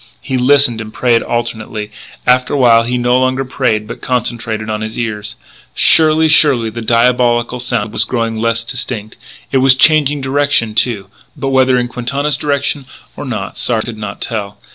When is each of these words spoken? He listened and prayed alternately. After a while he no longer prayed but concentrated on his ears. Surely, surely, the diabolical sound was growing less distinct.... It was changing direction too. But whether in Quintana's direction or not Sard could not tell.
He 0.23 0.35
listened 0.35 0.81
and 0.81 0.91
prayed 0.91 1.21
alternately. 1.21 1.91
After 2.25 2.55
a 2.55 2.57
while 2.57 2.81
he 2.81 2.97
no 2.97 3.19
longer 3.19 3.45
prayed 3.45 3.85
but 3.87 4.01
concentrated 4.01 4.67
on 4.67 4.81
his 4.81 4.97
ears. 4.97 5.35
Surely, 5.75 6.27
surely, 6.27 6.71
the 6.71 6.81
diabolical 6.81 7.59
sound 7.59 7.93
was 7.93 8.03
growing 8.03 8.35
less 8.35 8.63
distinct.... 8.63 9.15
It 9.51 9.57
was 9.59 9.75
changing 9.75 10.21
direction 10.21 10.73
too. 10.73 11.05
But 11.37 11.49
whether 11.49 11.77
in 11.77 11.87
Quintana's 11.87 12.35
direction 12.35 12.87
or 13.15 13.25
not 13.25 13.59
Sard 13.59 13.85
could 13.85 13.97
not 13.99 14.21
tell. 14.21 14.57